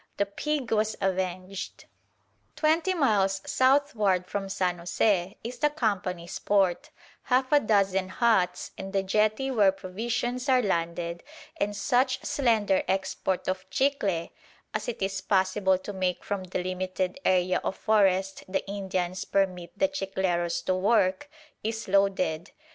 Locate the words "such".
11.75-12.23